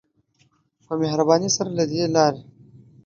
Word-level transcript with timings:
په 0.85 0.93
مهربانی 1.01 1.49
سره 1.55 1.69
له 1.77 1.83
دی 1.89 1.99
لاری. 2.15 2.41